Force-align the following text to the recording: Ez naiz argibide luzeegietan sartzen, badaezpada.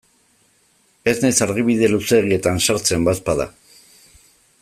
Ez 1.11 1.13
naiz 1.25 1.31
argibide 1.47 1.91
luzeegietan 1.91 2.63
sartzen, 2.71 3.07
badaezpada. 3.09 3.49